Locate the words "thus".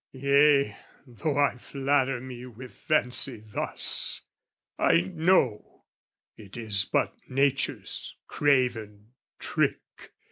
3.39-4.23